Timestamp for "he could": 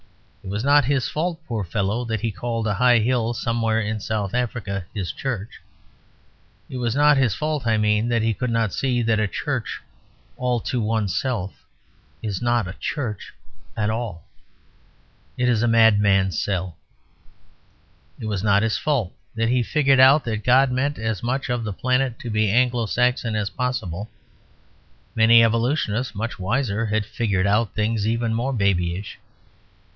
8.23-8.49